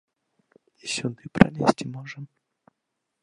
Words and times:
І 0.85 0.89
сюды 0.95 1.23
пралезці 1.37 1.85
можа? 1.97 2.19